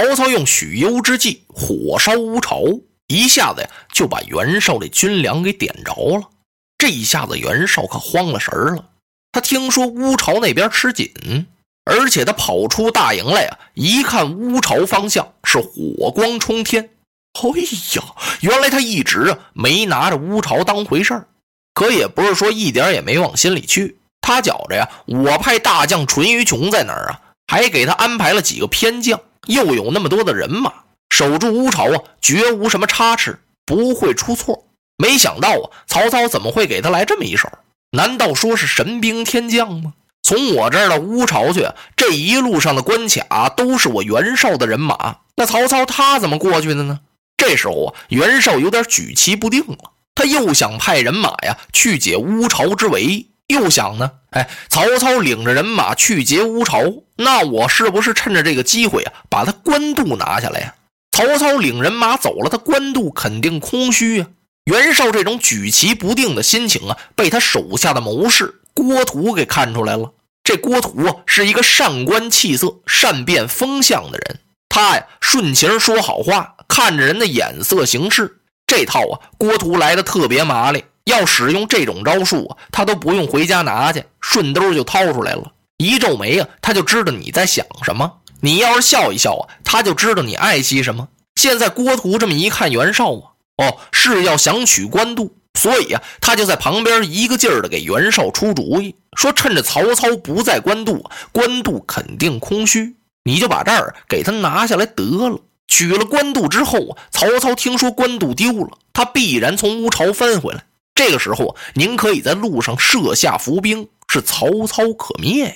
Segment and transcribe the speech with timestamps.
[0.00, 2.62] 曹操用许攸之计火烧乌巢，
[3.08, 6.30] 一下子呀就把袁绍的军粮给点着了。
[6.78, 8.86] 这一下子袁绍可慌了神了。
[9.30, 11.46] 他听说乌巢那边吃紧，
[11.84, 16.88] 而且他跑出大营来呀，一看乌巢方向是火光冲天。
[17.34, 17.50] 哎
[17.96, 18.02] 呀，
[18.40, 21.28] 原来他一直啊没拿着乌巢当回事儿，
[21.74, 23.98] 可也不是说一点也没往心里去。
[24.22, 27.20] 他觉着呀，我派大将淳于琼在哪儿啊？
[27.46, 30.72] 还给他安排了几个偏将，又有那么多的人马
[31.10, 34.66] 守住乌巢啊，绝无什么差池，不会出错。
[34.96, 37.50] 没想到啊，曹操怎么会给他来这么一手？
[37.92, 39.94] 难道说是神兵天将吗？
[40.22, 47.00] 从我这儿到乌巢去，这一路上的关卡都是我袁绍的人马，那曹操他怎么过去的呢？
[47.36, 53.26] 这时候啊，袁绍有点举棋不定了，他又想派人马呀去解乌巢之围。
[53.50, 56.82] 又想呢，哎，曹操领着人马去劫乌巢，
[57.16, 60.74] 那我是不是趁着这个机会啊，把他官渡拿下来呀？
[61.12, 64.28] 曹操领人马走了，他官渡肯定空虚啊。
[64.64, 70.12] 袁绍这种举棋不定的心情啊，被他手下的谋士郭图给看出来了。
[70.44, 80.84] 这郭图啊，是一个善观气色、善变风向的人，他呀顺情说好话，看着人的眼色行事，这套啊，郭图来的特别麻利。
[81.04, 85.52] 要使用这种招数啊，他都不用回家拿去，顺兜就掏出来了。
[85.78, 88.18] 一皱眉啊，他就知道你在想什么。
[88.40, 91.08] 你要是笑一笑啊，他就知道你爱惜什么。
[91.36, 105.40] 现在郭图这么一看袁绍啊，哦，是要想取官渡，所以啊，他就在旁边一个劲儿的给袁绍出主意，说趁着曹操不在官渡，官渡肯定空虚，你就把这儿给他拿下来得了。
[105.66, 110.64] 取了官渡之后啊，曹操听说官渡丢了，他必然从乌巢翻回来。
[111.02, 115.54] 这个时候，您可以在路上设下伏兵，是曹操可灭呀。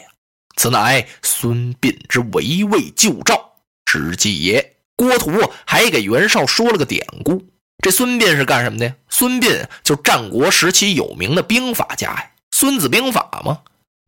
[0.57, 3.53] 此乃孙膑之围魏救赵
[3.85, 4.77] 之计也。
[4.97, 5.31] 郭图
[5.67, 7.43] 还给袁绍说了个典故。
[7.83, 8.95] 这孙膑是干什么的呀？
[9.11, 13.59] 孙膑就战国时期有名的兵法家呀，《孙子兵法》嘛。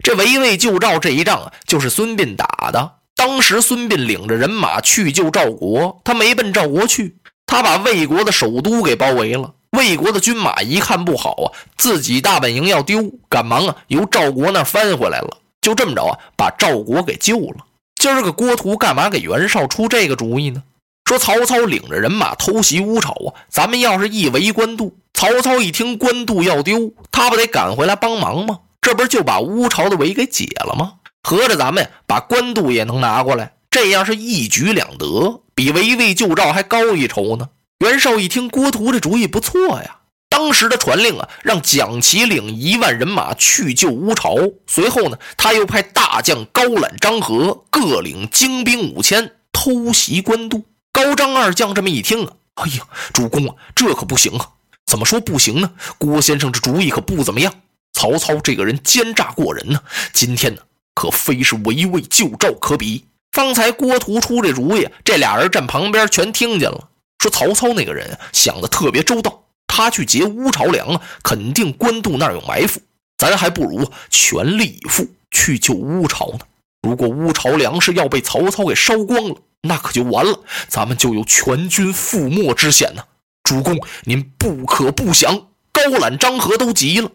[0.03, 2.95] 这围魏救赵这一仗啊，就是孙膑打的。
[3.15, 9.53] 当时孙膑领着人马去救赵国，他没奔赵国去，他把魏国的首都给包围了。
[9.71, 11.47] 魏国的军马一看不好啊，
[11.77, 15.39] 自己大本营要丢，赶忙啊由赵国那翻回来了。
[15.61, 17.65] 就这么着啊，把赵国给救了。
[17.97, 20.63] 今儿个郭图干嘛给袁绍出这个主意呢？
[21.05, 28.61] 说曹操领着人马偷袭乌巢啊，咱们要是一围官渡，曹操一听官渡要丢，他不得赶回来帮忙吗？
[28.81, 30.95] 这不是就把乌巢的围给解了吗？
[31.23, 37.49] 合着咱们把官渡也能拿过来，这样是一举两得，比围魏救赵还高一筹呢。
[37.79, 39.99] 袁绍一听郭图这主意不错呀，
[40.31, 44.35] 当时的传令啊，让蒋齐领一万人马去救乌巢。
[44.67, 50.65] 随后呢，他又派大将高览、张合各领精兵五千偷袭官渡。
[50.91, 54.49] 高张二将这么一听啊，哎呀，主公啊，这可不行啊！
[54.87, 55.71] 怎么说不行呢？
[55.99, 57.53] 郭先生这主意可不怎么样。
[57.93, 59.81] 曹操这个人奸诈过人呢，
[60.15, 60.63] 今天呢，
[60.95, 63.05] 可非是围魏救赵可比。
[63.33, 66.89] 方才郭图出这主意，这俩人站旁边全听见了。
[67.19, 72.81] 说曹操那个人想的特别周到，他去劫乌巢粮啊，肯定官渡那儿有埋伏，
[73.17, 76.41] 咱还不如全力以赴去救乌巢呢。
[76.83, 83.03] 如果乌巢粮食要被曹操给烧光了，那可就完了，咱们就有全军覆没之险呢。
[83.43, 85.49] 主公，您不可不想。
[85.73, 87.11] 高览、张合都急了。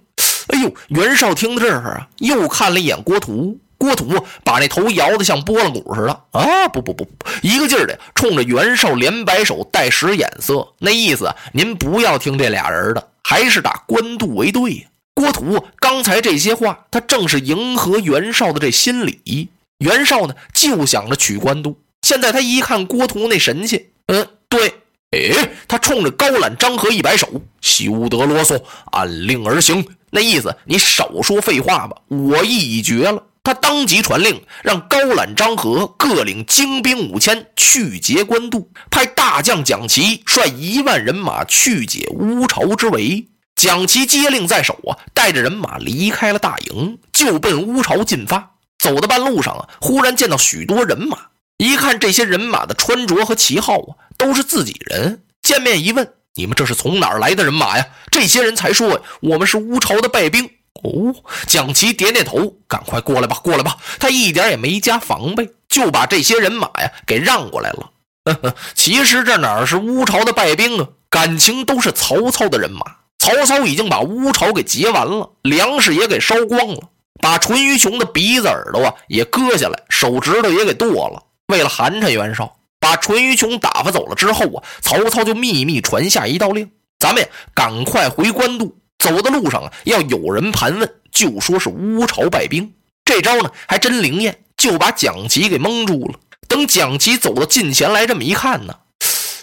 [0.48, 3.60] 哎呦，袁绍听到这儿啊，又看了一眼郭图。
[3.82, 6.68] 郭图把那头摇得像拨浪鼓似的啊！
[6.68, 7.08] 不不不，
[7.42, 14.84] 一个劲儿的冲着袁绍连摆手带使眼色，那意思您不要听这俩人的，还是打官渡为对呀。
[15.16, 19.50] 郭图刚才这些话，他正是迎合袁绍的这心理。
[19.80, 21.80] 袁绍呢，就想着取官渡。
[22.04, 24.76] 现在他一看郭图那神气，嗯，对，
[25.10, 27.28] 哎，他冲着高览、张合一摆手，
[27.62, 28.62] 休得啰嗦，
[28.92, 29.84] 按令而行。
[30.12, 33.24] 那意思，你少说废话吧，我意已决了。
[33.44, 43.28] 他当即传令，让高览、张合各领精兵五千去劫官渡，派大将蒋奇率一万人马去解乌巢之围。
[43.56, 48.52] 蒋奇接令在手啊，带着人马离开了大营，就奔乌巢进发。
[48.78, 51.18] 走到半路上啊，忽然见到许多人马，
[51.58, 55.24] 一看这些人马的穿着和旗号啊，都是自己人。
[55.42, 57.86] 见面一问，你们这是从哪儿来的人马呀？
[58.12, 60.50] 这些人才说，我们是乌巢的败兵。
[60.84, 61.14] 哦，
[61.48, 63.78] 蒋奇点点头，赶快过来吧，过来吧。
[64.00, 67.92] 他一点也没加防备，就把这些人马呀给让过来了。
[68.26, 72.82] 呵呵，其实这哪是乌巢的败兵啊，感情都是曹操的人马。
[73.20, 76.90] 曹操已经把乌巢给劫完了，粮食也给烧光了，
[77.22, 81.22] 把淳于琼的鼻子、耳朵啊也割下来，手指头也给剁了。
[81.48, 88.76] 为了寒碜袁绍，把淳于琼打发走了之后啊，曹操就秘密传下一道令：咱们呀，赶快回官渡。
[89.02, 92.72] 走的路上啊，要有人盘问，就说是乌巢败兵。
[93.04, 96.20] 这招呢，还真灵验，就把蒋奇给蒙住了。
[96.48, 98.76] 等蒋奇走到近前来，这么一看呢，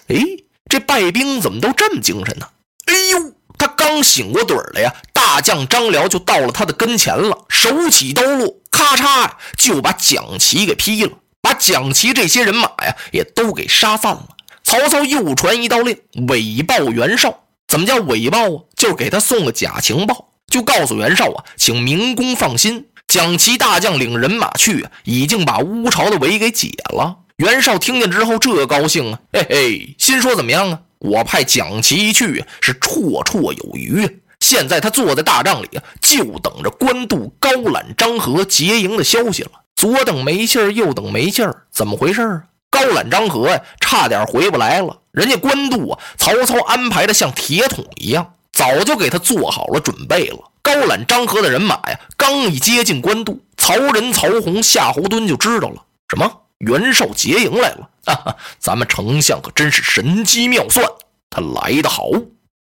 [0.07, 0.23] 哎，
[0.69, 2.49] 这败兵怎么都这么精神呢？
[2.87, 11.11] 哎呦，他刚醒过盹来呀，大将张辽就到了他的跟前了，手起刀落，咔嚓就把蒋奇给劈了，
[11.43, 14.29] 把蒋奇这些人马呀也都给杀散了。
[14.63, 17.43] 曹操又传一道令，伪报袁绍。
[17.69, 18.63] 怎么叫伪报啊？
[18.75, 27.19] 就是给他送个假情报，就告诉袁绍啊，请明公放心，蒋齐大将领人马去，已经把乌巢的围给解了。
[27.37, 30.81] 袁绍听见之后，这高兴啊，嘿嘿，心说怎么样啊？
[30.99, 34.23] 我派蒋齐去是绰绰有余。
[34.41, 39.51] 现在他坐在大帐里啊，就等着官渡高览张合结营的消息了。
[39.77, 42.43] 左等没信儿，右等没信儿，怎么回事啊？
[42.71, 45.01] 高览张合呀，差点回不来了。
[45.19, 50.39] 人家官渡啊，曹操安排的像铁桶一样，早就给他做好了准备了。
[50.63, 57.89] 高览张合的人马呀，刚一接近官渡，曹仁、曹洪、夏侯惇就知道了，什么袁绍劫营来了。
[58.07, 60.87] 哈哈，咱们丞相可真是神机妙算，
[61.29, 62.11] 他来得好。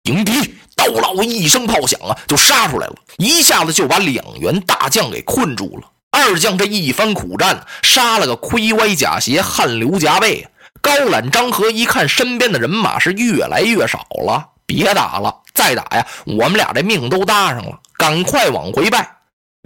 [0.03, 5.89] 迎敌，刀老一声炮响啊，就杀出来了，一下子就把两员大将给困住了。
[6.11, 10.47] 二将这一番苦战，杀了个盔歪甲斜，汗流浃背。
[10.81, 17.79] 高览、张合一看身边的人马是越来越少了，别打了，再打呀，我们俩这命都搭上了。
[17.97, 19.17] 赶快往回败，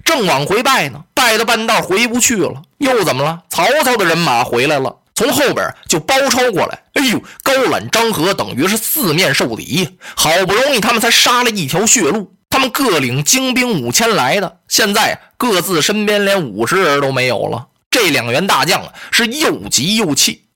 [0.05, 3.43] 正往回败呢，败到半道回不去了，又怎么了？
[3.49, 6.83] 曹操的人马回来了，从后边就包抄过来。
[6.93, 12.33] 哎呦，高览、张合等于是四面受敌，好不容易他们才杀了一条血路。
[12.49, 17.67] 他们各领精兵五千来的，现在各自身边连五十人都没有了。
[17.89, 20.47] 这两员大将，是又急又气。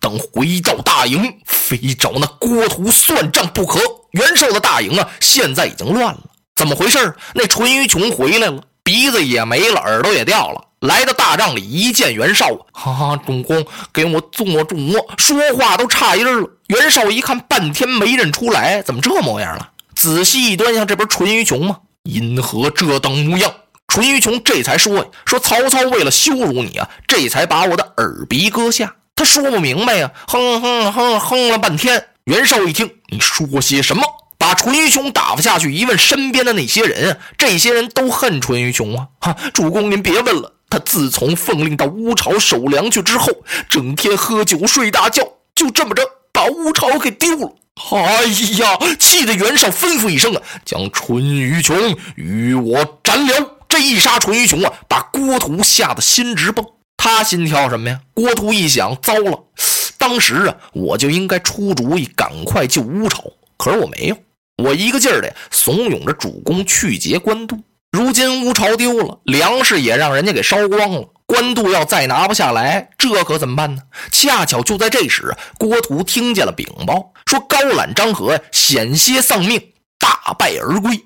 [0.00, 3.80] 等回到大营，非找那郭图算账不可。
[4.12, 6.20] 袁绍的大营啊，现在已经乱了。
[6.56, 7.14] 怎么回事？
[7.34, 10.64] 那淳于琼回来了，鼻子也没了，耳朵也掉了。
[10.80, 14.76] 来到大帐里，一见袁绍，哈哈，主公给我坐住，
[15.16, 16.48] 说话都差音了。
[16.68, 19.70] 袁绍一看，半天没认出来，怎么这模样了？
[19.94, 21.78] 仔细一端详，这不是淳于琼吗？
[22.04, 23.52] 因何这等模样？
[23.88, 32.04] 淳于琼这才说呀：“说曹操为了羞辱你啊，这才把我的耳鼻割下。”他说不明白呀，哼哼哼哼了半天。
[32.26, 34.04] 袁绍一听，你说些什么？
[34.38, 35.74] 把淳于琼打发下去。
[35.74, 39.08] 一问身边的那些人，这些人都恨淳于琼啊！
[39.20, 43.32] 哈，主公您别问了，他自从奉令到乌巢守粮去之后，
[43.68, 47.52] 整天喝酒睡大觉，就这么着把乌巢给丢了。
[47.90, 48.24] 哎
[48.60, 48.78] 呀！
[49.00, 51.76] 气得袁绍吩咐一声啊，将淳于琼
[52.14, 53.56] 与我斩了。
[53.68, 56.64] 这一杀淳于琼啊，把郭图吓得心直蹦。
[56.98, 58.00] 他心跳什么呀？
[58.12, 59.44] 郭图一想，糟了，
[59.96, 63.24] 当时啊，我就应该出主意，赶快救乌巢。
[63.56, 64.16] 可是我没有，
[64.62, 67.58] 我一个劲儿的怂恿着主公去劫官渡。
[67.92, 71.08] 如今乌巢丢了，粮食也让人家给烧光了。
[71.24, 73.82] 官渡要再拿不下来，这可怎么办呢？
[74.10, 81.00] 恰巧就在这时，郭图听见了禀报，说高览、张合险些丧命，大败而归。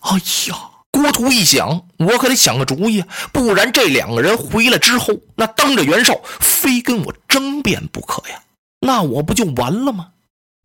[0.00, 0.16] 哎
[0.48, 0.56] 呀，
[0.96, 8.42] 郭图一想，我可得想个主意，不然这两个人回来之后，那当着袁绍非跟我争辩不可呀，
[8.80, 10.08] 那我不就完了吗？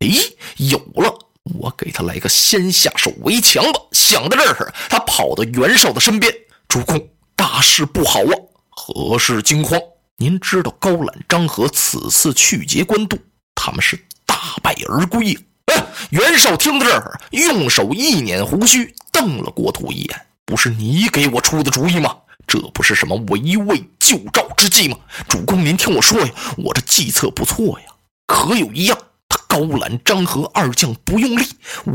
[0.00, 0.08] 哎，
[0.56, 1.14] 有了，
[1.58, 3.80] 我给他来个先下手为强吧。
[3.92, 6.32] 想到这儿，他跑到袁绍的身边，
[6.66, 8.32] 主公，大事不好啊！
[8.70, 9.78] 何事惊慌？
[10.16, 13.18] 您知道高览、张合此次去劫官渡，
[13.54, 15.40] 他们是大败而归呀！
[15.66, 22.16] 哎，袁绍听到这儿，用手一捻胡须，瞪了郭图一眼：“不是你给我出的主意吗？
[22.46, 24.96] 这不是什么围魏救赵之计吗？
[25.28, 27.86] 主公，您听我说呀，我这计策不错呀。
[28.26, 31.44] 可有一样，他高览、张合二将不用力，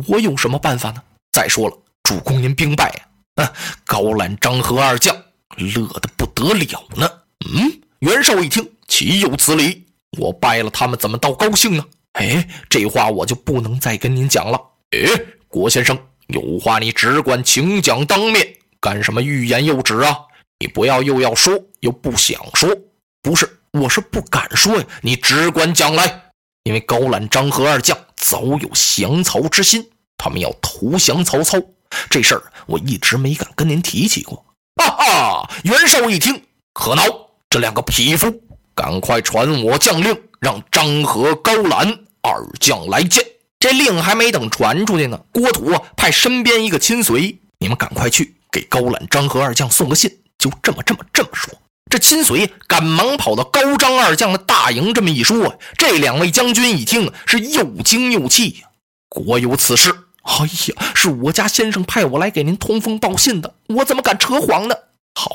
[0.07, 1.01] 我有什么办法呢？
[1.31, 3.43] 再说了，主公您兵败呀！
[3.43, 3.53] 啊，
[3.85, 5.15] 高览、张合二将。”
[5.57, 7.09] 乐得不得了呢。
[7.51, 9.87] 嗯，袁绍一听，岂有此理！
[10.19, 11.83] 我败了他们，怎么倒高兴呢？
[12.17, 14.59] 哎，这话我就不能再跟您讲了。
[14.91, 14.99] 哎，
[15.47, 15.97] 郭先生，
[16.27, 20.17] 有话你只管请讲当面，干什么欲言又止啊？
[20.59, 22.75] 你不要又要说又不想说，
[23.21, 24.85] 不是，我是不敢说呀。
[25.01, 26.31] 你只管讲来，
[26.63, 31.61] 因为高览、张合二将早有降曹之心，他们要投降曹操。
[32.09, 34.43] 这事儿我一直没敢跟您提起过。
[34.81, 35.49] 哈哈！
[35.63, 36.41] 袁绍一听，
[36.73, 37.03] 可恼，
[37.49, 38.41] 这两个匹夫，
[38.73, 43.23] 赶快传我将令，让张合、高览二将来见。
[43.57, 50.19] 这令还没等传出去呢，郭图啊，派身边一个亲随，你们赶快去给高览、张合二将送个信。
[50.37, 51.53] 就这么、这么、这么说。
[51.89, 58.67] 这亲随赶忙跑到高张二将的大营，这么一说，这两位将军一听是又惊又气呀。
[59.09, 59.91] 果有此事，
[60.23, 64.75] 哎呀，是我家先生派我来给您通风报信的，我怎么敢扯谎呢？
[65.15, 65.31] 好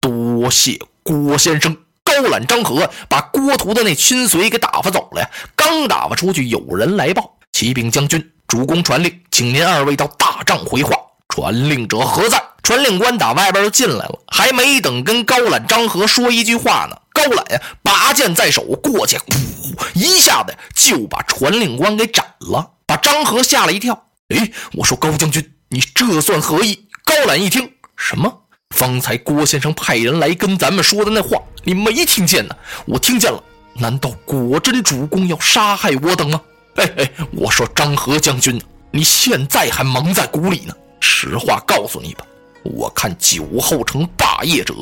[0.00, 1.76] 多谢郭先生。
[2.08, 5.30] 高览、张合把郭图的那亲随给打发走了呀。
[5.54, 10.96] 刚打发出去，有人来报：启禀将军，主公传令，请您二位到大帐回话。
[11.28, 12.42] 传令者何在？
[12.62, 24.06] 传令官打外边就进来了，还没等跟高览、张合说一句话呢，高览呀，拔剑在手，过去，噗，一下子就把传令官给斩了，把张合吓了一跳。
[24.28, 26.88] 哎，我说高将军，你这算何意？
[27.04, 28.44] 高览一听，什么？
[28.78, 32.54] 方才郭先生派人来跟咱们说的那话，你没听见呢？
[32.86, 33.42] 我听见了，
[33.74, 36.40] 难道果真主公要杀害我等吗？
[36.76, 40.72] 哎哎，我说张合将军，你现在还蒙在鼓里呢。
[41.00, 42.24] 实话告诉你吧。
[42.62, 44.74] 我看酒后成霸业者，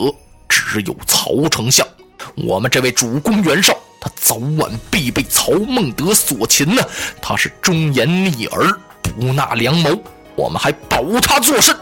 [0.46, 1.86] 只有曹丞相。
[2.34, 6.82] 我们这位主公袁绍，他早晚必被曹孟德所擒呢。
[7.22, 9.98] 他是忠言逆耳，不纳良谋，
[10.34, 11.74] 我们还保他作甚？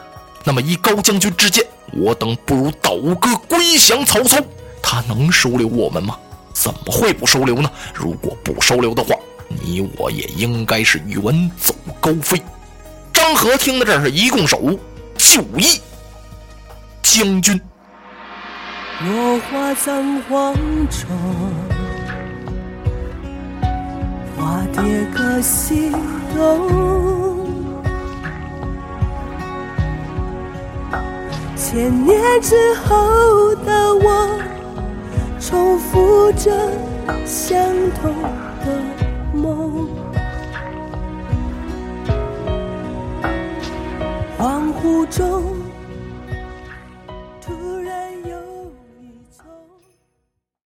[0.45, 4.39] 那么依高将军之见，我等不如倒戈归降曹操。
[4.83, 6.17] 他能收留我们吗？
[6.53, 7.71] 怎么会不收留呢？
[7.95, 9.17] 如果不收留的话，
[9.49, 12.41] 你我也应该是远走高飞。
[13.13, 14.79] 张合听到这是一拱手。
[15.17, 15.81] 就义，
[17.03, 17.61] 将军。
[19.05, 20.55] 落花葬黄
[20.89, 21.09] 冢，
[24.37, 25.91] 花蝶各西
[26.37, 27.34] 东。
[31.75, 32.55] 千年之
[32.87, 34.39] 后的我，
[35.41, 36.53] 重复着
[37.27, 37.59] 相
[38.01, 38.15] 同
[38.65, 39.89] 的梦。
[44.39, 45.64] 恍惚中。